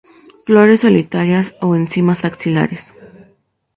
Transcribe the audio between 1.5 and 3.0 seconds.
o en cimas axilares.